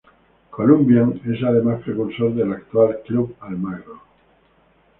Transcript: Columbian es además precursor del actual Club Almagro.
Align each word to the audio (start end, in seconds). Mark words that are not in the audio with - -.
Columbian 0.49 1.21
es 1.31 1.43
además 1.43 1.83
precursor 1.83 2.33
del 2.33 2.51
actual 2.53 3.01
Club 3.05 3.35
Almagro. 3.39 4.01